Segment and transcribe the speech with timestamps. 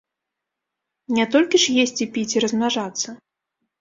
[1.19, 3.07] Не толькі ж есці, піць і размнажацца.